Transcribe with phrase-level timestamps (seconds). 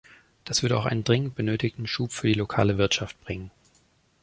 [0.45, 3.51] Das würde auch einen dringend benötigten Schub für die lokale Wirtschaft bringen.